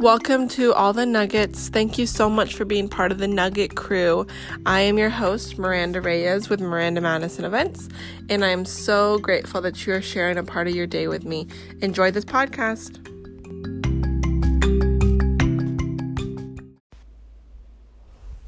Welcome 0.00 0.48
to 0.48 0.72
All 0.72 0.94
the 0.94 1.04
Nuggets. 1.04 1.68
Thank 1.68 1.98
you 1.98 2.06
so 2.06 2.30
much 2.30 2.54
for 2.54 2.64
being 2.64 2.88
part 2.88 3.12
of 3.12 3.18
the 3.18 3.28
Nugget 3.28 3.76
crew. 3.76 4.26
I 4.64 4.80
am 4.80 4.96
your 4.96 5.10
host, 5.10 5.58
Miranda 5.58 6.00
Reyes 6.00 6.48
with 6.48 6.58
Miranda 6.58 7.02
Madison 7.02 7.44
Events, 7.44 7.86
and 8.30 8.42
I'm 8.42 8.64
so 8.64 9.18
grateful 9.18 9.60
that 9.60 9.86
you 9.86 9.92
are 9.92 10.00
sharing 10.00 10.38
a 10.38 10.42
part 10.42 10.68
of 10.68 10.74
your 10.74 10.86
day 10.86 11.06
with 11.06 11.26
me. 11.26 11.48
Enjoy 11.82 12.10
this 12.10 12.24
podcast. 12.24 12.96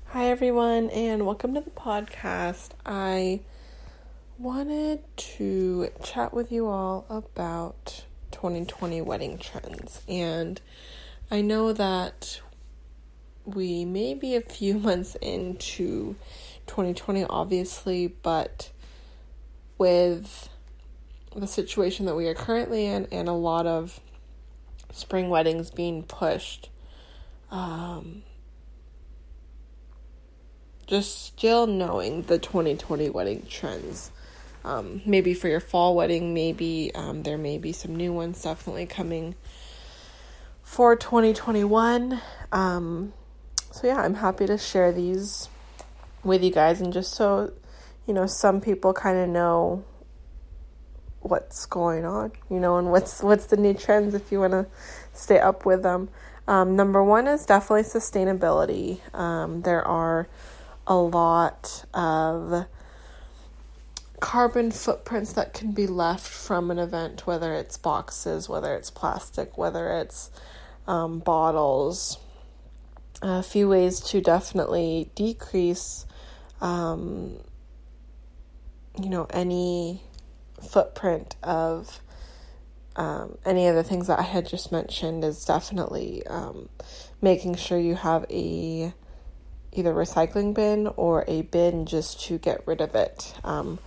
Hi, 0.06 0.30
everyone, 0.30 0.88
and 0.88 1.26
welcome 1.26 1.52
to 1.52 1.60
the 1.60 1.68
podcast. 1.68 2.70
I 2.86 3.40
wanted 4.38 5.00
to 5.18 5.90
chat 6.02 6.32
with 6.32 6.50
you 6.50 6.66
all 6.66 7.04
about 7.10 8.04
2020 8.30 9.02
wedding 9.02 9.36
trends 9.36 10.00
and 10.08 10.58
I 11.32 11.40
know 11.40 11.72
that 11.72 12.42
we 13.46 13.86
may 13.86 14.12
be 14.12 14.36
a 14.36 14.42
few 14.42 14.74
months 14.78 15.14
into 15.22 16.14
2020, 16.66 17.24
obviously, 17.24 18.08
but 18.08 18.70
with 19.78 20.50
the 21.34 21.46
situation 21.46 22.04
that 22.04 22.14
we 22.14 22.28
are 22.28 22.34
currently 22.34 22.84
in 22.84 23.08
and 23.10 23.30
a 23.30 23.32
lot 23.32 23.66
of 23.66 23.98
spring 24.92 25.30
weddings 25.30 25.70
being 25.70 26.02
pushed, 26.02 26.68
um, 27.50 28.24
just 30.86 31.24
still 31.24 31.66
knowing 31.66 32.22
the 32.24 32.38
2020 32.38 33.08
wedding 33.08 33.46
trends. 33.48 34.10
Um, 34.66 35.00
maybe 35.06 35.32
for 35.32 35.48
your 35.48 35.60
fall 35.60 35.96
wedding, 35.96 36.34
maybe 36.34 36.92
um, 36.94 37.22
there 37.22 37.38
may 37.38 37.56
be 37.56 37.72
some 37.72 37.96
new 37.96 38.12
ones 38.12 38.42
definitely 38.42 38.84
coming 38.84 39.34
for 40.62 40.96
2021. 40.96 42.20
Um, 42.50 43.12
so, 43.70 43.86
yeah, 43.86 44.00
I'm 44.02 44.14
happy 44.14 44.46
to 44.46 44.58
share 44.58 44.92
these 44.92 45.48
with 46.24 46.42
you 46.42 46.50
guys 46.50 46.80
and 46.80 46.92
just 46.92 47.12
so 47.12 47.52
you 48.06 48.14
know 48.14 48.26
some 48.26 48.60
people 48.60 48.92
kind 48.92 49.18
of 49.18 49.28
know 49.28 49.84
what's 51.20 51.66
going 51.66 52.04
on 52.04 52.32
you 52.50 52.58
know 52.58 52.78
and 52.78 52.90
what's 52.90 53.22
what's 53.22 53.46
the 53.46 53.56
new 53.56 53.74
trends 53.74 54.14
if 54.14 54.30
you 54.32 54.40
want 54.40 54.52
to 54.52 54.66
stay 55.12 55.38
up 55.38 55.64
with 55.64 55.82
them 55.82 56.08
um, 56.48 56.74
number 56.74 57.02
one 57.02 57.28
is 57.28 57.46
definitely 57.46 57.82
sustainability 57.82 59.00
um, 59.14 59.62
there 59.62 59.86
are 59.86 60.28
a 60.86 60.96
lot 60.96 61.84
of 61.94 62.66
carbon 64.22 64.70
footprints 64.70 65.34
that 65.34 65.52
can 65.52 65.72
be 65.72 65.86
left 65.86 66.26
from 66.26 66.70
an 66.70 66.78
event 66.78 67.26
whether 67.26 67.54
it's 67.54 67.76
boxes 67.76 68.48
whether 68.48 68.74
it's 68.74 68.90
plastic 68.90 69.58
whether 69.58 69.90
it's 69.98 70.30
um, 70.86 71.18
bottles. 71.20 72.18
A 73.22 73.42
few 73.42 73.68
ways 73.68 74.00
to 74.00 74.20
definitely 74.20 75.10
decrease, 75.14 76.06
um, 76.60 77.38
you 79.00 79.08
know, 79.08 79.26
any 79.30 80.02
footprint 80.60 81.36
of 81.42 82.00
um, 82.96 83.38
any 83.46 83.68
of 83.68 83.74
the 83.74 83.84
things 83.84 84.08
that 84.08 84.18
I 84.18 84.22
had 84.22 84.46
just 84.46 84.70
mentioned 84.70 85.24
is 85.24 85.44
definitely 85.44 86.26
um, 86.26 86.68
making 87.22 87.54
sure 87.54 87.78
you 87.78 87.94
have 87.94 88.26
a 88.28 88.92
either 89.74 89.94
recycling 89.94 90.52
bin 90.52 90.88
or 90.96 91.24
a 91.26 91.42
bin 91.42 91.86
just 91.86 92.20
to 92.24 92.38
get 92.38 92.66
rid 92.66 92.82
of 92.82 92.94
it. 92.94 93.34
Um, 93.44 93.78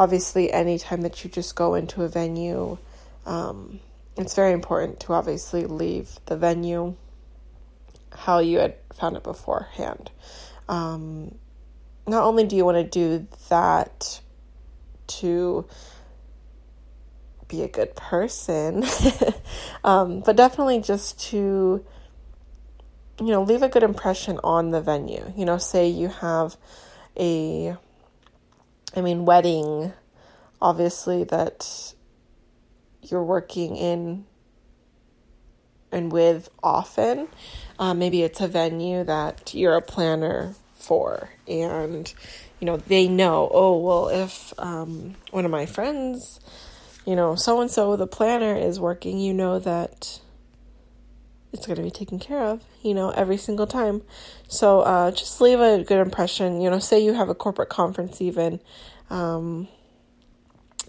obviously, 0.00 0.50
anytime 0.50 1.02
that 1.02 1.22
you 1.22 1.28
just 1.28 1.54
go 1.54 1.74
into 1.74 2.02
a 2.02 2.08
venue, 2.08 2.78
um, 3.26 3.80
it's 4.16 4.34
very 4.34 4.52
important 4.52 4.98
to 5.00 5.12
obviously 5.12 5.66
leave 5.66 6.18
the 6.24 6.38
venue 6.38 6.96
how 8.12 8.38
you 8.38 8.58
had 8.58 8.74
found 8.94 9.16
it 9.16 9.22
beforehand. 9.22 10.10
Um, 10.70 11.34
not 12.06 12.24
only 12.24 12.44
do 12.44 12.56
you 12.56 12.64
want 12.64 12.76
to 12.76 12.84
do 12.84 13.26
that 13.50 14.22
to 15.06 15.66
be 17.46 17.62
a 17.62 17.68
good 17.68 17.94
person, 17.94 18.82
um, 19.84 20.20
but 20.20 20.34
definitely 20.34 20.80
just 20.80 21.20
to, 21.28 21.84
you 23.20 23.26
know, 23.26 23.42
leave 23.42 23.62
a 23.62 23.68
good 23.68 23.82
impression 23.82 24.40
on 24.42 24.70
the 24.70 24.80
venue. 24.80 25.30
You 25.36 25.44
know, 25.44 25.58
say 25.58 25.88
you 25.88 26.08
have 26.08 26.56
a, 27.18 27.76
I 28.96 29.00
mean, 29.00 29.24
wedding, 29.24 29.92
obviously, 30.60 31.24
that 31.24 31.94
you're 33.02 33.24
working 33.24 33.76
in 33.76 34.26
and 35.92 36.12
with 36.12 36.48
often. 36.62 37.28
Um, 37.78 37.98
maybe 37.98 38.22
it's 38.22 38.40
a 38.40 38.48
venue 38.48 39.04
that 39.04 39.54
you're 39.54 39.74
a 39.76 39.82
planner 39.82 40.54
for, 40.74 41.30
and 41.48 42.12
you 42.60 42.66
know 42.66 42.76
they 42.76 43.08
know. 43.08 43.50
Oh 43.52 43.78
well, 43.78 44.08
if 44.08 44.52
um, 44.58 45.16
one 45.30 45.44
of 45.44 45.50
my 45.50 45.66
friends, 45.66 46.40
you 47.06 47.16
know, 47.16 47.34
so 47.34 47.60
and 47.60 47.70
so, 47.70 47.96
the 47.96 48.06
planner 48.06 48.54
is 48.54 48.78
working, 48.78 49.18
you 49.18 49.32
know 49.34 49.58
that 49.58 50.20
it's 51.52 51.66
going 51.66 51.76
to 51.76 51.82
be 51.82 51.90
taken 51.90 52.18
care 52.18 52.42
of, 52.44 52.62
you 52.82 52.94
know, 52.94 53.10
every 53.10 53.36
single 53.36 53.66
time. 53.66 54.02
So 54.46 54.80
uh, 54.80 55.10
just 55.10 55.40
leave 55.40 55.58
a 55.58 55.82
good 55.82 56.00
impression. 56.00 56.60
You 56.60 56.70
know, 56.70 56.78
say 56.78 57.02
you 57.02 57.14
have 57.14 57.28
a 57.28 57.34
corporate 57.34 57.68
conference, 57.68 58.20
even. 58.20 58.60
Um, 59.08 59.66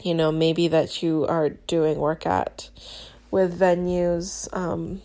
you 0.03 0.13
know, 0.13 0.31
maybe 0.31 0.67
that 0.67 1.03
you 1.03 1.25
are 1.27 1.49
doing 1.49 1.97
work 1.97 2.25
at 2.25 2.69
with 3.29 3.59
venues 3.59 4.47
um, 4.55 5.01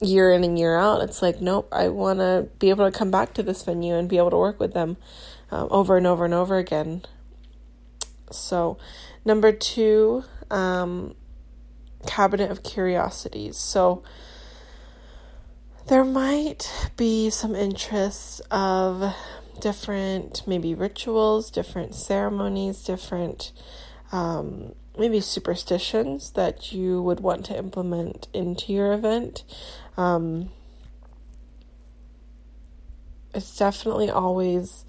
year 0.00 0.32
in 0.32 0.44
and 0.44 0.58
year 0.58 0.76
out. 0.76 1.02
It's 1.02 1.22
like, 1.22 1.40
nope, 1.40 1.68
I 1.72 1.88
want 1.88 2.20
to 2.20 2.48
be 2.58 2.70
able 2.70 2.90
to 2.90 2.96
come 2.96 3.10
back 3.10 3.34
to 3.34 3.42
this 3.42 3.62
venue 3.62 3.94
and 3.94 4.08
be 4.08 4.18
able 4.18 4.30
to 4.30 4.38
work 4.38 4.60
with 4.60 4.72
them 4.72 4.96
um, 5.50 5.68
over 5.70 5.96
and 5.96 6.06
over 6.06 6.24
and 6.24 6.34
over 6.34 6.58
again. 6.58 7.02
So, 8.30 8.78
number 9.24 9.52
two, 9.52 10.24
um, 10.50 11.14
cabinet 12.06 12.50
of 12.50 12.62
curiosities. 12.62 13.56
So, 13.56 14.02
there 15.86 16.04
might 16.04 16.90
be 16.96 17.28
some 17.28 17.54
interest 17.54 18.40
of 18.50 19.14
different 19.60 20.42
maybe 20.46 20.74
rituals, 20.74 21.50
different 21.50 21.94
ceremonies, 21.94 22.82
different 22.82 23.52
um, 24.14 24.72
maybe 24.96 25.20
superstitions 25.20 26.30
that 26.30 26.72
you 26.72 27.02
would 27.02 27.18
want 27.18 27.44
to 27.46 27.58
implement 27.58 28.28
into 28.32 28.72
your 28.72 28.92
event. 28.92 29.42
Um, 29.96 30.50
it's 33.34 33.58
definitely 33.58 34.10
always 34.10 34.84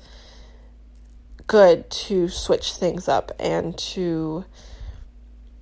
good 1.48 1.90
to 1.90 2.30
switch 2.30 2.74
things 2.74 3.08
up 3.08 3.32
and 3.40 3.76
to 3.80 4.46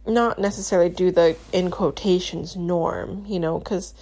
not 0.06 0.40
necessarily 0.40 0.90
do 0.90 1.12
the 1.12 1.38
in 1.53 1.72
quotations 1.72 2.57
norm, 2.57 3.25
you 3.25 3.40
know, 3.40 3.59
because 3.59 3.94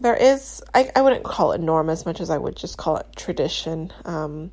there 0.00 0.16
is, 0.16 0.62
I, 0.74 0.90
I 0.94 1.00
wouldn't 1.00 1.24
call 1.24 1.52
it 1.52 1.62
norm 1.62 1.88
as 1.88 2.04
much 2.04 2.20
as 2.20 2.28
I 2.28 2.36
would 2.36 2.56
just 2.56 2.76
call 2.76 2.98
it 2.98 3.06
tradition. 3.16 3.90
Um, 4.04 4.52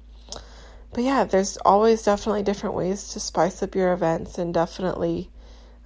but 0.97 1.03
yeah, 1.03 1.25
there's 1.25 1.58
always 1.58 2.02
definitely 2.02 2.41
different 2.41 2.74
ways 2.74 3.09
to 3.09 3.19
spice 3.19 3.62
up 3.62 3.75
your 3.75 3.94
events 3.94 4.40
and 4.40 4.52
definitely 4.52 5.30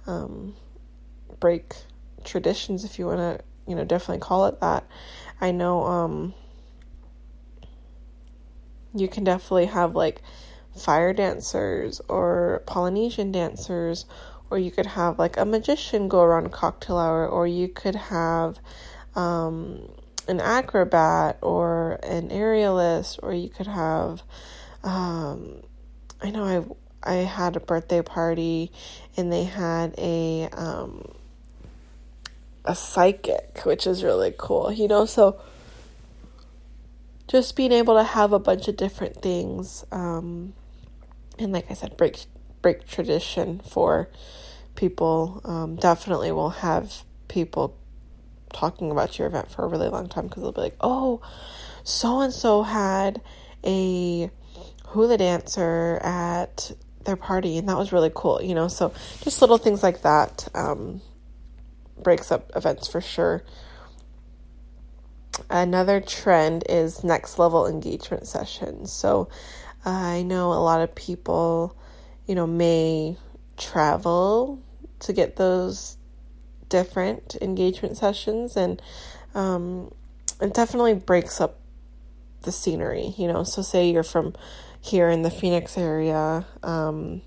um, 0.06 0.56
break 1.38 1.74
traditions 2.24 2.82
if 2.82 2.98
you 2.98 3.04
want 3.04 3.18
to, 3.18 3.44
you 3.68 3.76
know, 3.76 3.84
definitely 3.84 4.20
call 4.20 4.46
it 4.46 4.58
that. 4.60 4.86
I 5.38 5.50
know 5.50 5.84
um, 5.84 6.32
you 8.94 9.06
can 9.06 9.22
definitely 9.22 9.66
have 9.66 9.94
like 9.94 10.22
fire 10.74 11.12
dancers 11.12 12.00
or 12.08 12.62
Polynesian 12.64 13.32
dancers, 13.32 14.06
or 14.48 14.58
you 14.58 14.70
could 14.70 14.86
have 14.86 15.18
like 15.18 15.36
a 15.36 15.44
magician 15.44 16.08
go 16.08 16.22
around 16.22 16.52
cocktail 16.52 16.96
hour, 16.96 17.28
or 17.28 17.46
you 17.46 17.68
could 17.68 17.96
have 17.96 18.58
um, 19.14 19.90
an 20.26 20.40
acrobat 20.40 21.36
or 21.42 22.00
an 22.02 22.30
aerialist, 22.30 23.18
or 23.22 23.34
you 23.34 23.50
could 23.50 23.66
have 23.66 24.22
um, 24.84 25.62
I 26.20 26.30
know 26.30 26.44
I 26.44 26.64
I 27.04 27.14
had 27.16 27.56
a 27.56 27.60
birthday 27.60 28.02
party 28.02 28.70
and 29.16 29.32
they 29.32 29.44
had 29.44 29.94
a 29.98 30.48
um, 30.52 31.12
a 32.64 32.74
psychic, 32.74 33.60
which 33.64 33.86
is 33.86 34.04
really 34.04 34.34
cool, 34.36 34.72
you 34.72 34.88
know. 34.88 35.04
So 35.04 35.40
just 37.28 37.56
being 37.56 37.72
able 37.72 37.96
to 37.96 38.04
have 38.04 38.32
a 38.32 38.38
bunch 38.38 38.68
of 38.68 38.76
different 38.76 39.20
things, 39.20 39.84
um, 39.90 40.52
and 41.38 41.52
like 41.52 41.70
I 41.70 41.74
said, 41.74 41.96
break 41.96 42.24
break 42.60 42.86
tradition 42.86 43.60
for 43.60 44.08
people. 44.74 45.40
Um, 45.44 45.76
definitely 45.76 46.30
will 46.32 46.50
have 46.50 47.04
people 47.28 47.76
talking 48.52 48.90
about 48.90 49.18
your 49.18 49.26
event 49.28 49.50
for 49.50 49.64
a 49.64 49.68
really 49.68 49.88
long 49.88 50.08
time 50.08 50.28
because 50.28 50.42
they'll 50.42 50.52
be 50.52 50.60
like, 50.60 50.76
"Oh, 50.80 51.20
so 51.82 52.20
and 52.20 52.32
so 52.32 52.62
had 52.62 53.20
a 53.64 54.30
hula 54.92 55.18
dancer 55.18 55.98
at 56.02 56.72
their 57.04 57.16
party, 57.16 57.58
and 57.58 57.68
that 57.68 57.76
was 57.76 57.92
really 57.92 58.12
cool, 58.14 58.40
you 58.42 58.54
know. 58.54 58.68
So 58.68 58.92
just 59.22 59.40
little 59.40 59.58
things 59.58 59.82
like 59.82 60.02
that 60.02 60.48
um, 60.54 61.00
breaks 62.02 62.30
up 62.30 62.52
events 62.54 62.88
for 62.88 63.00
sure. 63.00 63.42
another 65.50 66.00
trend 66.00 66.64
is 66.68 67.04
next 67.04 67.38
level 67.38 67.66
engagement 67.66 68.26
sessions. 68.26 68.92
So 68.92 69.28
I 69.84 70.22
know 70.22 70.52
a 70.52 70.62
lot 70.62 70.80
of 70.80 70.94
people, 70.94 71.76
you 72.26 72.34
know, 72.34 72.46
may 72.46 73.16
travel 73.56 74.60
to 75.00 75.12
get 75.12 75.36
those 75.36 75.96
different 76.68 77.36
engagement 77.40 77.96
sessions 77.96 78.56
and 78.56 78.80
um, 79.34 79.92
it 80.40 80.54
definitely 80.54 80.94
breaks 80.94 81.40
up 81.40 81.58
the 82.42 82.52
scenery, 82.52 83.14
you 83.16 83.26
know. 83.26 83.44
So 83.44 83.62
say 83.62 83.90
you're 83.90 84.02
from 84.02 84.34
here 84.82 85.08
in 85.08 85.22
the 85.22 85.30
Phoenix 85.30 85.78
area, 85.78 86.44
um, 86.62 87.22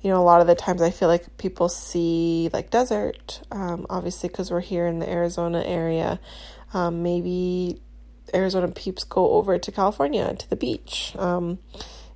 you 0.00 0.10
know, 0.10 0.20
a 0.20 0.24
lot 0.24 0.40
of 0.40 0.46
the 0.46 0.54
times 0.54 0.80
I 0.80 0.90
feel 0.90 1.08
like 1.08 1.36
people 1.36 1.68
see 1.68 2.48
like 2.52 2.70
desert, 2.70 3.42
um, 3.52 3.86
obviously, 3.90 4.30
because 4.30 4.50
we're 4.50 4.60
here 4.60 4.86
in 4.86 4.98
the 4.98 5.08
Arizona 5.08 5.62
area. 5.62 6.18
Um, 6.72 7.02
maybe 7.02 7.82
Arizona 8.32 8.68
peeps 8.68 9.04
go 9.04 9.32
over 9.32 9.58
to 9.58 9.70
California 9.70 10.34
to 10.34 10.48
the 10.48 10.56
beach, 10.56 11.14
um, 11.18 11.58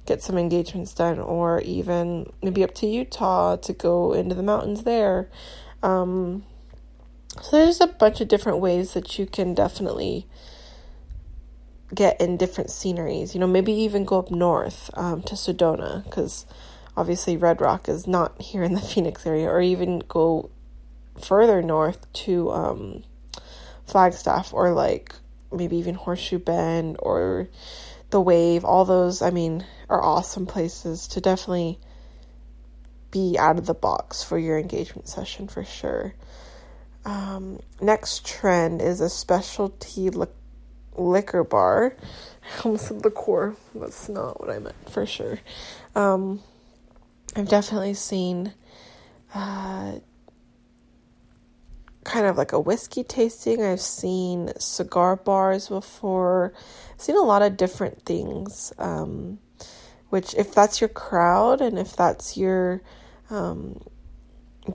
get 0.06 0.22
some 0.22 0.38
engagements 0.38 0.94
done, 0.94 1.18
or 1.18 1.60
even 1.60 2.32
maybe 2.42 2.64
up 2.64 2.74
to 2.76 2.86
Utah 2.86 3.56
to 3.56 3.72
go 3.74 4.14
into 4.14 4.34
the 4.34 4.42
mountains 4.42 4.84
there. 4.84 5.28
Um, 5.82 6.44
so 7.42 7.58
there's 7.58 7.82
a 7.82 7.86
bunch 7.86 8.22
of 8.22 8.28
different 8.28 8.60
ways 8.60 8.94
that 8.94 9.18
you 9.18 9.26
can 9.26 9.52
definitely 9.52 10.26
get 11.92 12.20
in 12.20 12.36
different 12.36 12.70
sceneries. 12.70 13.34
You 13.34 13.40
know, 13.40 13.46
maybe 13.46 13.72
even 13.72 14.04
go 14.04 14.18
up 14.18 14.30
north 14.30 14.90
um, 14.94 15.22
to 15.22 15.34
Sedona 15.34 16.04
because 16.04 16.46
obviously 16.96 17.36
Red 17.36 17.60
Rock 17.60 17.88
is 17.88 18.06
not 18.06 18.40
here 18.42 18.62
in 18.62 18.74
the 18.74 18.80
Phoenix 18.80 19.26
area, 19.26 19.48
or 19.48 19.60
even 19.60 20.00
go 20.08 20.50
further 21.20 21.62
north 21.62 22.12
to 22.12 22.50
um, 22.50 23.04
Flagstaff 23.86 24.52
or 24.52 24.72
like 24.72 25.14
maybe 25.52 25.76
even 25.76 25.94
Horseshoe 25.94 26.38
Bend 26.38 26.96
or 26.98 27.48
the 28.10 28.20
Wave. 28.20 28.64
All 28.64 28.84
those, 28.84 29.22
I 29.22 29.30
mean, 29.30 29.64
are 29.88 30.02
awesome 30.02 30.46
places 30.46 31.08
to 31.08 31.20
definitely 31.20 31.78
be 33.10 33.36
out 33.38 33.58
of 33.58 33.66
the 33.66 33.74
box 33.74 34.24
for 34.24 34.36
your 34.36 34.58
engagement 34.58 35.08
session 35.08 35.46
for 35.46 35.64
sure. 35.64 36.14
Um, 37.04 37.60
next 37.80 38.26
trend 38.26 38.80
is 38.80 39.00
a 39.00 39.10
specialty 39.10 40.10
liquor 40.94 41.44
bar. 41.44 41.96
I 42.42 42.60
almost 42.64 42.88
said 42.88 43.04
liqueur. 43.04 43.56
That's 43.74 44.08
not 44.08 44.40
what 44.40 44.50
I 44.50 44.58
meant 44.58 44.90
for 44.90 45.06
sure. 45.06 45.38
Um, 45.94 46.40
I've 47.36 47.48
definitely 47.48 47.94
seen 47.94 48.52
uh, 49.34 49.98
kind 52.04 52.26
of 52.26 52.36
like 52.36 52.52
a 52.52 52.60
whiskey 52.60 53.02
tasting. 53.02 53.62
I've 53.62 53.80
seen 53.80 54.52
cigar 54.58 55.16
bars 55.16 55.68
before. 55.68 56.52
I've 56.92 57.00
seen 57.00 57.16
a 57.16 57.22
lot 57.22 57.42
of 57.42 57.56
different 57.56 58.02
things. 58.02 58.72
Um, 58.78 59.38
which, 60.10 60.34
if 60.34 60.54
that's 60.54 60.80
your 60.80 60.88
crowd 60.88 61.60
and 61.60 61.76
if 61.76 61.96
that's 61.96 62.36
your 62.36 62.82
um, 63.30 63.80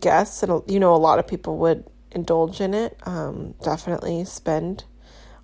guests, 0.01 0.43
and 0.43 0.61
you 0.67 0.81
know, 0.81 0.93
a 0.93 0.97
lot 0.97 1.17
of 1.17 1.27
people 1.27 1.57
would 1.59 1.85
indulge 2.11 2.59
in 2.59 2.73
it, 2.73 2.97
um, 3.05 3.53
definitely 3.63 4.25
spend 4.25 4.83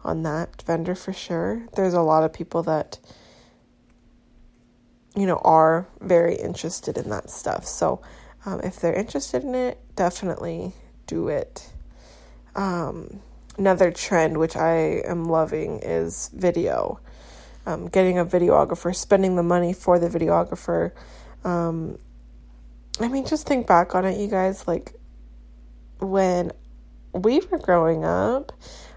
on 0.06 0.24
that 0.24 0.62
vendor 0.62 0.96
for 0.96 1.14
sure. 1.14 1.68
There's 1.76 1.94
a 1.94 2.02
lot 2.02 2.24
of 2.24 2.32
people 2.32 2.64
that 2.64 3.00
you 5.16 5.26
know, 5.26 5.38
are 5.44 5.88
very 6.02 6.36
interested 6.36 6.98
in 6.98 7.10
that 7.10 7.30
stuff. 7.30 7.66
So, 7.66 8.02
um, 8.46 8.60
if 8.62 8.80
they're 8.80 8.94
interested 8.94 9.44
in 9.44 9.56
it, 9.56 9.80
definitely 9.96 10.74
do 11.08 11.30
it. 11.30 11.68
Um, 12.56 13.22
another 13.58 13.92
trend 13.92 14.38
which 14.38 14.56
I 14.56 15.02
am 15.06 15.26
loving 15.26 15.80
is 15.82 16.30
video. 16.34 17.00
Um, 17.66 17.88
getting 17.88 18.20
a 18.20 18.26
videographer, 18.26 18.96
spending 18.96 19.36
the 19.36 19.44
money 19.44 19.74
for 19.74 19.98
the 19.98 20.08
videographer. 20.08 20.92
Um, 21.44 21.98
I 23.00 23.08
mean, 23.08 23.26
just 23.26 23.48
think 23.48 23.66
back 23.66 23.96
on 23.96 24.06
it, 24.06 24.20
you 24.20 24.28
guys. 24.28 24.68
Like, 24.68 24.94
when 26.00 26.52
we 27.14 27.40
were 27.40 27.58
growing 27.58 28.06
up, 28.06 28.52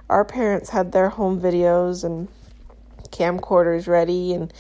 our 0.08 0.24
parents 0.24 0.70
had 0.70 0.92
their 0.92 1.08
home 1.08 1.40
videos 1.40 2.04
and 2.04 2.28
camcorders 3.10 3.86
ready, 3.86 4.34
and, 4.34 4.52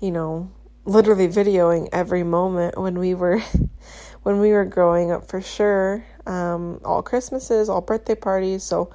you 0.00 0.10
know, 0.10 0.50
literally 0.84 1.28
videoing 1.28 1.88
every 1.92 2.22
moment 2.22 2.78
when 2.78 2.98
we 2.98 3.14
were 3.14 3.40
when 4.22 4.40
we 4.40 4.52
were 4.52 4.64
growing 4.64 5.12
up 5.12 5.28
for 5.28 5.40
sure. 5.40 6.04
Um, 6.26 6.80
all 6.84 7.02
christmases 7.02 7.68
all 7.68 7.80
birthday 7.80 8.14
parties. 8.14 8.62
So 8.62 8.90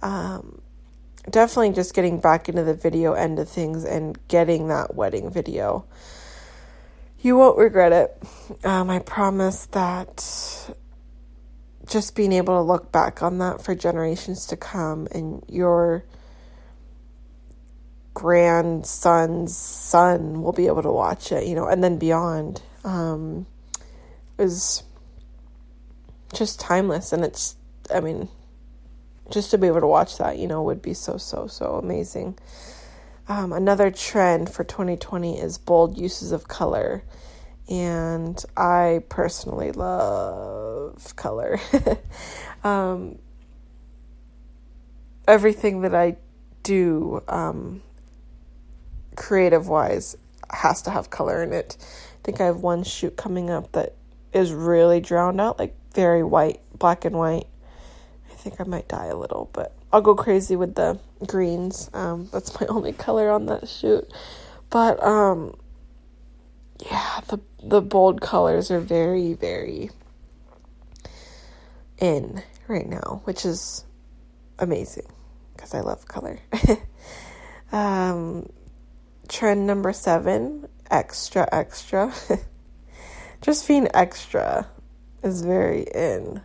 um, 0.00 0.60
definitely 1.28 1.72
just 1.72 1.94
getting 1.94 2.20
back 2.20 2.48
into 2.48 2.62
the 2.62 2.74
video 2.74 3.12
end 3.12 3.38
of 3.38 3.48
things 3.48 3.84
and 3.84 4.18
getting 4.28 4.68
that 4.68 4.94
wedding 4.94 5.30
video. 5.30 5.84
You 7.20 7.36
won't 7.36 7.56
regret 7.56 7.92
it. 7.92 8.64
Um, 8.64 8.90
i 8.90 8.98
promise 8.98 9.66
that 9.66 10.74
just 11.86 12.14
being 12.14 12.32
able 12.32 12.56
to 12.56 12.62
look 12.62 12.92
back 12.92 13.22
on 13.22 13.38
that 13.38 13.62
for 13.62 13.74
generations 13.74 14.46
to 14.46 14.56
come 14.56 15.08
and 15.12 15.44
your 15.48 16.04
grandson's 18.14 19.56
son 19.56 20.42
will 20.42 20.52
be 20.52 20.66
able 20.66 20.82
to 20.82 20.90
watch 20.90 21.32
it, 21.32 21.46
you 21.46 21.54
know, 21.54 21.66
and 21.66 21.82
then 21.82 21.98
beyond. 21.98 22.62
Um, 22.84 23.46
is 24.38 24.82
just 26.34 26.60
timeless, 26.60 27.12
and 27.12 27.24
it's, 27.24 27.56
I 27.94 28.00
mean, 28.00 28.28
just 29.30 29.50
to 29.52 29.58
be 29.58 29.66
able 29.66 29.80
to 29.80 29.86
watch 29.86 30.18
that, 30.18 30.38
you 30.38 30.46
know, 30.46 30.62
would 30.62 30.82
be 30.82 30.94
so, 30.94 31.16
so, 31.16 31.46
so 31.46 31.76
amazing. 31.76 32.38
Um, 33.28 33.52
another 33.52 33.90
trend 33.90 34.52
for 34.52 34.64
2020 34.64 35.38
is 35.38 35.58
bold 35.58 35.96
uses 35.96 36.32
of 36.32 36.48
color. 36.48 37.04
And 37.72 38.44
I 38.54 39.02
personally 39.08 39.72
love 39.72 41.16
color. 41.16 41.58
um, 42.64 43.18
everything 45.26 45.80
that 45.80 45.94
I 45.94 46.16
do 46.64 47.22
um, 47.28 47.80
creative 49.16 49.68
wise 49.68 50.18
has 50.50 50.82
to 50.82 50.90
have 50.90 51.08
color 51.08 51.42
in 51.42 51.54
it. 51.54 51.78
I 51.80 52.18
think 52.22 52.42
I 52.42 52.44
have 52.44 52.58
one 52.58 52.84
shoot 52.84 53.16
coming 53.16 53.48
up 53.48 53.72
that 53.72 53.94
is 54.34 54.52
really 54.52 55.00
drowned 55.00 55.40
out, 55.40 55.58
like 55.58 55.74
very 55.94 56.22
white, 56.22 56.60
black 56.78 57.06
and 57.06 57.16
white. 57.16 57.46
I 58.30 58.34
think 58.34 58.60
I 58.60 58.64
might 58.64 58.86
die 58.86 59.06
a 59.06 59.16
little, 59.16 59.48
but 59.54 59.74
I'll 59.90 60.02
go 60.02 60.14
crazy 60.14 60.56
with 60.56 60.74
the 60.74 60.98
greens. 61.26 61.88
Um, 61.94 62.28
that's 62.34 62.60
my 62.60 62.66
only 62.68 62.92
color 62.92 63.30
on 63.30 63.46
that 63.46 63.66
shoot. 63.66 64.12
But 64.68 65.02
um, 65.02 65.56
yeah, 66.80 67.20
the 67.28 67.40
the 67.62 67.80
bold 67.80 68.20
colors 68.20 68.70
are 68.70 68.80
very 68.80 69.34
very 69.34 69.90
in 71.98 72.42
right 72.68 72.88
now, 72.88 73.20
which 73.24 73.44
is 73.44 73.84
amazing 74.58 75.06
because 75.54 75.74
I 75.74 75.80
love 75.80 76.06
color. 76.06 76.38
um, 77.72 78.48
trend 79.28 79.66
number 79.66 79.92
seven 79.92 80.68
extra, 80.90 81.48
extra. 81.52 82.12
Just 83.40 83.66
being 83.66 83.88
extra 83.94 84.68
is 85.22 85.42
very 85.42 85.82
in. 85.82 86.40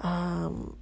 Um, 0.00 0.76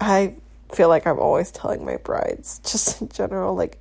I 0.00 0.34
feel 0.72 0.88
like 0.88 1.06
I'm 1.06 1.18
always 1.18 1.50
telling 1.50 1.84
my 1.84 1.96
brides, 1.96 2.58
just 2.64 3.00
in 3.00 3.08
general, 3.08 3.54
like, 3.54 3.80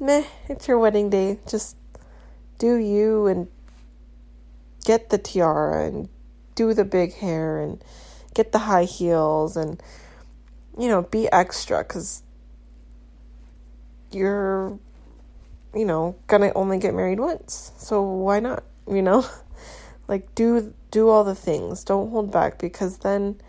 meh, 0.00 0.24
it's 0.48 0.68
your 0.68 0.78
wedding 0.78 1.10
day. 1.10 1.38
Just 1.46 1.76
do 2.58 2.76
you 2.76 3.26
and 3.26 3.48
get 4.84 5.10
the 5.10 5.18
tiara 5.18 5.86
and 5.86 6.08
do 6.54 6.74
the 6.74 6.84
big 6.84 7.14
hair 7.14 7.58
and 7.58 7.82
get 8.34 8.52
the 8.52 8.58
high 8.58 8.84
heels 8.84 9.56
and, 9.56 9.82
you 10.78 10.88
know, 10.88 11.02
be 11.02 11.30
extra 11.32 11.78
because 11.78 12.22
you're 14.10 14.78
you 15.74 15.84
know, 15.84 16.16
gonna 16.26 16.52
only 16.54 16.78
get 16.78 16.94
married 16.94 17.20
once. 17.20 17.72
So 17.78 18.02
why 18.02 18.40
not? 18.40 18.64
You 18.88 19.02
know? 19.02 19.24
like 20.08 20.34
do 20.34 20.74
do 20.90 21.08
all 21.08 21.24
the 21.24 21.34
things. 21.34 21.84
Don't 21.84 22.10
hold 22.10 22.32
back 22.32 22.58
because 22.58 22.98
then 22.98 23.40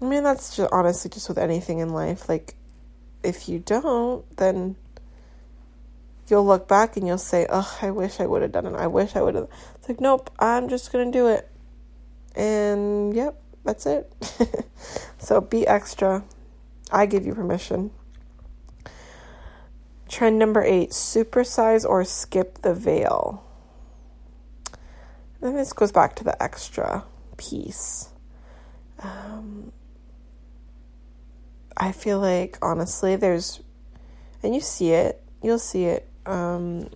I 0.00 0.06
mean 0.06 0.22
that's 0.22 0.56
just 0.56 0.72
honestly 0.72 1.10
just 1.10 1.28
with 1.28 1.38
anything 1.38 1.78
in 1.78 1.90
life. 1.90 2.28
Like 2.28 2.54
if 3.22 3.48
you 3.48 3.58
don't, 3.58 4.24
then 4.36 4.76
you'll 6.28 6.46
look 6.46 6.68
back 6.68 6.96
and 6.96 7.06
you'll 7.06 7.18
say, 7.18 7.46
"Oh, 7.50 7.78
I 7.82 7.90
wish 7.90 8.20
I 8.20 8.26
would 8.26 8.42
have 8.42 8.52
done 8.52 8.66
it. 8.66 8.74
I 8.74 8.86
wish 8.86 9.16
I 9.16 9.22
would 9.22 9.34
have." 9.34 9.48
It's 9.76 9.88
like, 9.88 10.00
"Nope, 10.00 10.30
I'm 10.38 10.68
just 10.68 10.92
going 10.92 11.10
to 11.10 11.18
do 11.18 11.28
it." 11.28 11.50
And 12.34 13.14
yep, 13.14 13.40
that's 13.64 13.86
it. 13.86 14.12
so 15.18 15.40
be 15.40 15.66
extra. 15.66 16.24
I 16.90 17.06
give 17.06 17.26
you 17.26 17.34
permission. 17.34 17.90
Trend 20.08 20.38
number 20.38 20.62
eight 20.62 20.90
supersize 20.90 21.84
or 21.84 22.04
skip 22.04 22.62
the 22.62 22.74
veil. 22.74 23.42
Then 25.40 25.56
this 25.56 25.72
goes 25.72 25.92
back 25.92 26.14
to 26.16 26.24
the 26.24 26.40
extra 26.42 27.04
piece. 27.36 28.08
Um, 29.02 29.72
I 31.76 31.92
feel 31.92 32.20
like 32.20 32.58
honestly, 32.62 33.16
there's, 33.16 33.60
and 34.42 34.54
you 34.54 34.60
see 34.60 34.92
it, 34.92 35.22
you'll 35.42 35.58
see 35.58 35.84
it 35.84 36.08
um, 36.26 36.88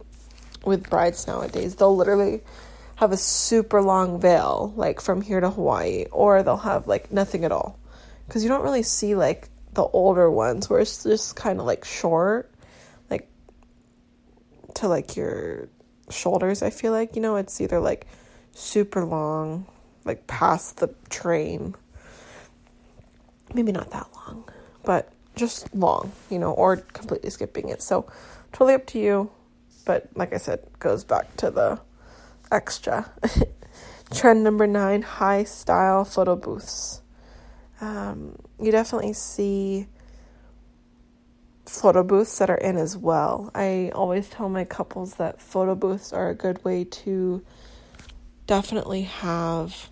with 0.64 0.88
brides 0.88 1.26
nowadays. 1.26 1.76
They'll 1.76 1.96
literally 1.96 2.42
have 2.96 3.12
a 3.12 3.16
super 3.16 3.80
long 3.80 4.20
veil, 4.20 4.72
like 4.76 5.00
from 5.00 5.20
here 5.20 5.40
to 5.40 5.50
Hawaii, 5.50 6.06
or 6.10 6.42
they'll 6.42 6.56
have 6.56 6.86
like 6.86 7.12
nothing 7.12 7.44
at 7.44 7.52
all. 7.52 7.78
Because 8.26 8.42
you 8.42 8.48
don't 8.48 8.62
really 8.62 8.82
see 8.82 9.14
like 9.14 9.48
the 9.74 9.84
older 9.84 10.30
ones 10.30 10.68
where 10.68 10.80
it's 10.80 11.02
just 11.02 11.36
kind 11.36 11.60
of 11.60 11.66
like 11.66 11.84
short, 11.84 12.50
like 13.10 13.28
to 14.74 14.88
like 14.88 15.16
your 15.16 15.68
shoulders. 16.10 16.62
I 16.62 16.70
feel 16.70 16.92
like, 16.92 17.16
you 17.16 17.22
know, 17.22 17.36
it's 17.36 17.60
either 17.60 17.80
like 17.80 18.06
super 18.52 19.04
long, 19.04 19.66
like 20.04 20.26
past 20.26 20.78
the 20.78 20.94
train. 21.08 21.74
Maybe 23.54 23.72
not 23.72 23.90
that 23.92 24.08
long 24.14 24.44
but 24.88 25.12
just 25.36 25.74
long, 25.74 26.12
you 26.30 26.38
know, 26.38 26.52
or 26.52 26.78
completely 26.78 27.28
skipping 27.28 27.68
it. 27.68 27.82
So 27.82 28.10
totally 28.52 28.74
up 28.74 28.86
to 28.88 28.98
you. 28.98 29.30
But 29.84 30.08
like 30.14 30.32
I 30.32 30.38
said, 30.38 30.60
goes 30.78 31.04
back 31.04 31.36
to 31.36 31.50
the 31.50 31.80
extra. 32.50 33.10
Trend 34.14 34.42
number 34.42 34.66
nine 34.66 35.02
high 35.02 35.44
style 35.44 36.04
photo 36.04 36.36
booths. 36.36 37.02
Um, 37.80 38.36
you 38.60 38.72
definitely 38.72 39.12
see 39.12 39.86
photo 41.66 42.02
booths 42.02 42.38
that 42.38 42.50
are 42.50 42.56
in 42.56 42.76
as 42.76 42.96
well. 42.96 43.50
I 43.54 43.92
always 43.94 44.28
tell 44.28 44.48
my 44.48 44.64
couples 44.64 45.14
that 45.14 45.40
photo 45.40 45.74
booths 45.74 46.12
are 46.12 46.30
a 46.30 46.34
good 46.34 46.64
way 46.64 46.84
to 46.84 47.44
definitely 48.46 49.02
have 49.02 49.90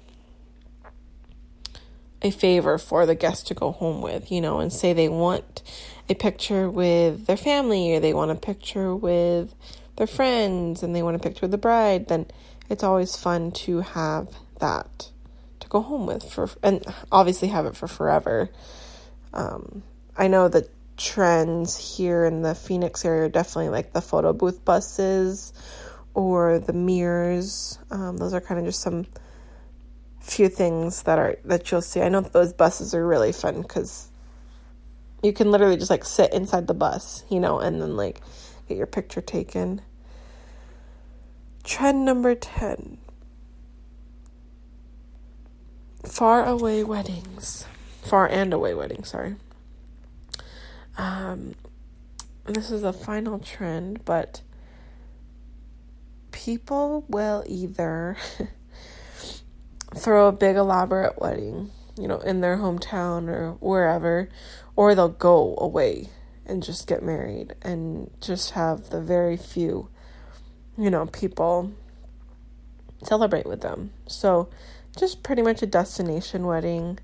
a 2.23 2.31
favor 2.31 2.79
for 2.79 3.07
the 3.07 3.15
guest 3.15 3.47
to 3.49 3.55
go 3.55 3.73
home 3.73 4.01
with, 4.01 4.33
you 4.33 4.41
know, 4.41 4.59
and 4.59 4.73
say 4.73 4.93
they 4.93 5.09
want 5.09 5.63
a 6.09 6.15
picture 6.15 6.71
with 6.71 7.27
their 7.27 7.37
family 7.37 7.95
or 7.95 8.01
they 8.01 8.15
want 8.15 8.31
a 8.31 8.37
picture 8.37 8.95
with 8.95 9.55
their 9.97 10.07
friends 10.07 10.83
and 10.83 10.95
they 10.95 11.03
want 11.03 11.17
a 11.17 11.19
picture 11.19 11.43
with 11.43 11.51
the 11.51 11.59
bride, 11.59 12.09
then 12.09 12.27
it's 12.69 12.85
always 12.85 13.17
fun 13.17 13.51
to 13.53 13.81
have 13.81 14.29
that 14.61 15.11
to 15.61 15.69
go 15.69 15.81
home 15.81 16.07
with 16.07 16.23
for 16.31 16.49
and 16.63 16.85
obviously 17.11 17.49
have 17.49 17.67
it 17.67 17.77
for 17.77 17.89
forever. 17.89 18.51
Um, 19.33 19.83
I 20.17 20.29
know 20.29 20.49
the 20.49 20.69
trends 20.97 21.97
here 21.97 22.25
in 22.25 22.43
the 22.43 22.55
Phoenix 22.55 23.05
area 23.05 23.25
are 23.25 23.29
definitely 23.29 23.69
like 23.69 23.93
the 23.93 24.01
photo 24.01 24.33
booth 24.33 24.65
buses 24.65 25.53
or 26.15 26.59
the 26.59 26.73
mirrors. 26.73 27.79
Um, 27.91 28.17
those 28.17 28.33
are 28.33 28.41
kind 28.41 28.59
of 28.59 28.67
just 28.67 28.81
some 28.81 29.07
few 30.21 30.49
things 30.49 31.03
that 31.05 31.19
are 31.19 31.37
that 31.45 31.71
you'll 31.71 31.83
see. 31.83 32.01
I 32.01 32.09
know 32.09 32.21
those 32.21 32.53
buses 32.53 32.95
are 32.95 33.07
really 33.07 33.33
fun 33.33 33.63
because 33.63 34.09
you 35.27 35.33
can 35.33 35.51
literally 35.51 35.77
just 35.77 35.91
like 35.91 36.05
sit 36.05 36.33
inside 36.33 36.67
the 36.67 36.75
bus, 36.75 37.25
you 37.29 37.41
know, 37.41 37.59
and 37.59 37.83
then 37.83 37.97
like 37.97 38.21
get 38.69 38.77
your 38.77 38.87
picture 38.87 39.21
taken. 39.21 39.83
Trend 41.65 42.05
number 42.05 42.35
10 42.35 42.99
far 46.07 46.45
away 46.45 46.85
weddings. 46.85 47.67
Far 48.03 48.27
and 48.29 48.53
away 48.53 48.75
weddings, 48.75 49.09
sorry. 49.09 49.37
Um, 50.97 51.55
this 52.45 52.71
is 52.71 52.85
a 52.85 52.93
final 52.93 53.39
trend, 53.39 54.05
but 54.05 54.41
people 56.31 57.05
will 57.09 57.43
either 57.47 58.17
throw 59.95 60.29
a 60.29 60.33
big 60.33 60.57
elaborate 60.57 61.21
wedding, 61.21 61.71
you 61.99 62.09
know, 62.09 62.19
in 62.19 62.41
their 62.41 62.59
hometown 62.59 63.29
or 63.29 63.53
wherever, 63.61 64.29
or 64.75 64.95
they'll 64.95 65.09
go 65.09 65.57
away 65.59 66.09
and 66.45 66.63
just 66.63 66.87
get 66.87 67.03
married 67.03 67.55
and 67.63 68.11
just 68.21 68.53
have 68.53 68.91
the 68.91 69.01
very 69.01 69.37
few, 69.37 69.89
you 70.79 70.91
know, 70.91 71.07
people 71.07 71.73
celebrate 73.03 73.47
with 73.47 73.61
them. 73.61 73.93
So, 74.07 74.49
just 74.97 75.23
pretty 75.23 75.43
much 75.43 75.63
a 75.63 75.67
destination 75.67 76.47
wedding. 76.47 76.99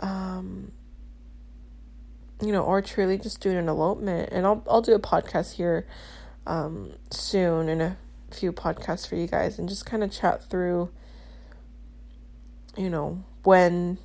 Um, 0.00 0.72
you 2.42 2.52
know, 2.52 2.62
or 2.62 2.82
truly 2.82 3.16
just 3.16 3.40
doing 3.40 3.56
an 3.56 3.68
elopement. 3.68 4.28
And 4.30 4.46
I'll 4.46 4.62
I'll 4.68 4.82
do 4.82 4.94
a 4.94 5.00
podcast 5.00 5.54
here 5.54 5.86
um, 6.46 6.92
soon 7.10 7.68
and 7.68 7.80
a 7.80 7.96
few 8.30 8.52
podcasts 8.52 9.08
for 9.08 9.16
you 9.16 9.26
guys 9.26 9.58
and 9.58 9.68
just 9.68 9.86
kind 9.86 10.04
of 10.04 10.12
chat 10.12 10.44
through 10.50 10.90
you 12.76 12.90
know, 12.90 13.24
when 13.42 13.98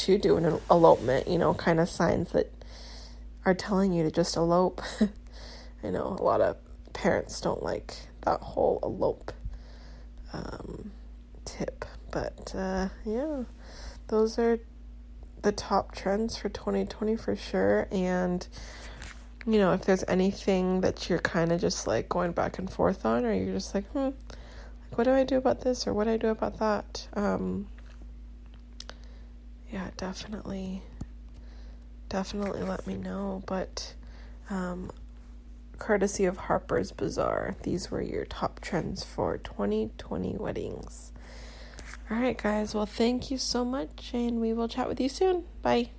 to 0.00 0.16
do 0.16 0.36
an 0.36 0.58
elopement, 0.70 1.28
you 1.28 1.38
know, 1.38 1.52
kind 1.52 1.78
of 1.78 1.88
signs 1.88 2.32
that 2.32 2.50
are 3.44 3.54
telling 3.54 3.92
you 3.92 4.02
to 4.02 4.10
just 4.10 4.36
elope. 4.36 4.80
I 5.84 5.90
know 5.90 6.16
a 6.18 6.22
lot 6.22 6.40
of 6.40 6.56
parents 6.92 7.40
don't 7.40 7.62
like 7.62 7.94
that 8.22 8.40
whole 8.40 8.78
elope 8.82 9.32
um, 10.32 10.90
tip, 11.44 11.84
but 12.10 12.54
uh, 12.56 12.88
yeah, 13.04 13.44
those 14.08 14.38
are 14.38 14.58
the 15.42 15.52
top 15.52 15.94
trends 15.94 16.36
for 16.36 16.48
2020 16.48 17.16
for 17.16 17.36
sure. 17.36 17.86
And 17.90 18.46
you 19.46 19.58
know, 19.58 19.72
if 19.72 19.82
there's 19.82 20.04
anything 20.06 20.80
that 20.82 21.08
you're 21.08 21.18
kind 21.18 21.52
of 21.52 21.60
just 21.60 21.86
like 21.86 22.08
going 22.08 22.32
back 22.32 22.58
and 22.58 22.70
forth 22.70 23.04
on, 23.04 23.24
or 23.24 23.32
you're 23.32 23.54
just 23.54 23.74
like, 23.74 23.86
hmm, 23.88 23.98
like 23.98 24.96
what 24.96 25.04
do 25.04 25.12
I 25.12 25.24
do 25.24 25.36
about 25.36 25.62
this 25.62 25.86
or 25.86 25.92
what 25.92 26.04
do 26.04 26.10
I 26.10 26.16
do 26.16 26.28
about 26.28 26.58
that? 26.58 27.06
Um, 27.14 27.68
yeah, 29.72 29.90
definitely, 29.96 30.82
definitely 32.08 32.62
let 32.62 32.86
me 32.86 32.94
know. 32.94 33.42
But 33.46 33.94
um, 34.48 34.90
courtesy 35.78 36.24
of 36.24 36.36
Harper's 36.36 36.92
Bazaar, 36.92 37.56
these 37.62 37.90
were 37.90 38.02
your 38.02 38.24
top 38.24 38.60
trends 38.60 39.04
for 39.04 39.38
2020 39.38 40.36
weddings. 40.36 41.12
All 42.10 42.16
right, 42.16 42.36
guys. 42.36 42.74
Well, 42.74 42.86
thank 42.86 43.30
you 43.30 43.38
so 43.38 43.64
much, 43.64 44.10
and 44.12 44.40
we 44.40 44.52
will 44.52 44.68
chat 44.68 44.88
with 44.88 45.00
you 45.00 45.08
soon. 45.08 45.44
Bye. 45.62 45.90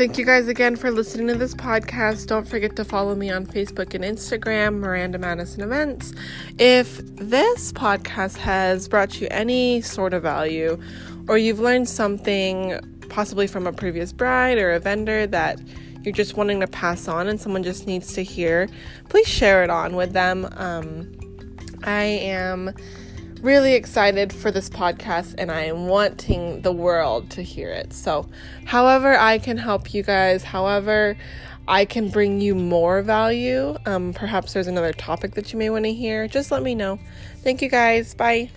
Thank 0.00 0.16
you 0.16 0.24
guys 0.24 0.48
again 0.48 0.76
for 0.76 0.90
listening 0.90 1.26
to 1.26 1.34
this 1.34 1.54
podcast. 1.54 2.26
Don't 2.26 2.48
forget 2.48 2.74
to 2.76 2.86
follow 2.86 3.14
me 3.14 3.30
on 3.30 3.44
Facebook 3.44 3.92
and 3.92 4.02
Instagram, 4.02 4.78
Miranda 4.78 5.18
Madison 5.18 5.60
Events. 5.60 6.14
If 6.56 6.96
this 7.16 7.70
podcast 7.74 8.38
has 8.38 8.88
brought 8.88 9.20
you 9.20 9.28
any 9.30 9.82
sort 9.82 10.14
of 10.14 10.22
value, 10.22 10.80
or 11.28 11.36
you've 11.36 11.60
learned 11.60 11.86
something 11.86 12.80
possibly 13.10 13.46
from 13.46 13.66
a 13.66 13.74
previous 13.74 14.10
bride 14.10 14.56
or 14.56 14.70
a 14.70 14.80
vendor 14.80 15.26
that 15.26 15.60
you're 16.02 16.14
just 16.14 16.34
wanting 16.34 16.60
to 16.60 16.66
pass 16.66 17.06
on 17.06 17.28
and 17.28 17.38
someone 17.38 17.62
just 17.62 17.86
needs 17.86 18.14
to 18.14 18.24
hear, 18.24 18.70
please 19.10 19.28
share 19.28 19.62
it 19.62 19.68
on 19.68 19.96
with 19.96 20.14
them. 20.14 20.48
Um, 20.52 21.12
I 21.84 22.04
am 22.04 22.72
really 23.40 23.74
excited 23.74 24.32
for 24.32 24.50
this 24.50 24.68
podcast 24.68 25.34
and 25.38 25.50
I 25.50 25.62
am 25.62 25.86
wanting 25.86 26.62
the 26.62 26.72
world 26.72 27.30
to 27.30 27.42
hear 27.42 27.70
it. 27.70 27.92
So, 27.92 28.28
however, 28.64 29.16
I 29.18 29.38
can 29.38 29.56
help 29.56 29.94
you 29.94 30.02
guys, 30.02 30.44
however, 30.44 31.16
I 31.66 31.84
can 31.84 32.08
bring 32.08 32.40
you 32.40 32.54
more 32.54 33.02
value, 33.02 33.76
um, 33.86 34.12
perhaps 34.12 34.52
there's 34.52 34.66
another 34.66 34.92
topic 34.92 35.34
that 35.34 35.52
you 35.52 35.58
may 35.58 35.70
want 35.70 35.84
to 35.84 35.92
hear, 35.92 36.28
just 36.28 36.50
let 36.50 36.62
me 36.62 36.74
know. 36.74 36.98
Thank 37.42 37.62
you 37.62 37.68
guys. 37.68 38.14
Bye. 38.14 38.50